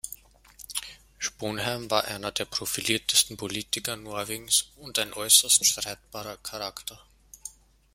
[1.19, 6.99] Sponheim war einer der profiliertesten Politiker Norwegens und ein äußerst streitbarer Charakter.